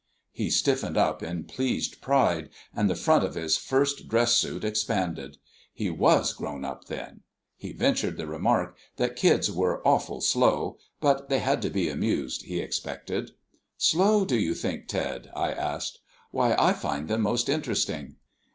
He 0.31 0.49
stiffened 0.49 0.97
up 0.97 1.21
in 1.21 1.43
pleased 1.43 2.01
pride, 2.01 2.49
and 2.75 2.89
the 2.89 2.95
front 2.95 3.23
of 3.23 3.35
his 3.35 3.55
first 3.57 4.07
dress 4.07 4.33
suit 4.35 4.63
expanded. 4.63 5.37
He 5.75 5.91
was 5.91 6.33
grown 6.33 6.65
up, 6.65 6.85
then. 6.85 7.21
He 7.55 7.71
ventured 7.71 8.17
the 8.17 8.25
remark 8.25 8.75
that 8.95 9.15
kids 9.15 9.51
were 9.51 9.87
awful 9.87 10.19
slow, 10.19 10.79
but 10.99 11.29
they 11.29 11.37
had 11.37 11.61
to 11.61 11.69
be 11.69 11.87
amused, 11.87 12.45
he 12.45 12.61
expected. 12.61 13.33
"Slow, 13.77 14.25
do 14.25 14.39
you 14.39 14.55
think, 14.55 14.87
Ted?" 14.87 15.29
I 15.35 15.51
asked. 15.51 15.99
"Why, 16.31 16.55
I 16.57 16.73
find 16.73 17.07
them 17.07 17.21
most 17.21 17.47
interesting. 17.47 18.15